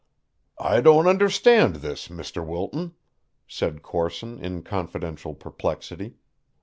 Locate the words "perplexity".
5.35-6.15